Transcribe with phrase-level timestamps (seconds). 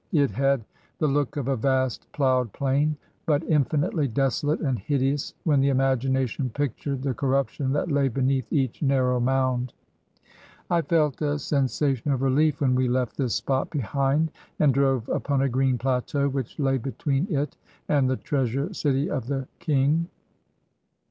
[0.11, 0.65] It had
[0.97, 6.49] the look of a vast ploughed plain; but infinitely desolate and hideous when the imagination
[6.49, 9.73] pictured the corrup tion that lay beneath each narrow mound.
[10.71, 15.07] I felt a sen sation of relief when we left this spot behind, and drove
[15.07, 17.55] upon a green plateau which lay between it
[17.87, 20.07] and the treasure city of the king.